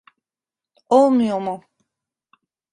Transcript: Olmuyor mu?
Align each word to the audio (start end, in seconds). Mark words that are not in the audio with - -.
Olmuyor 0.89 1.39
mu? 1.39 1.63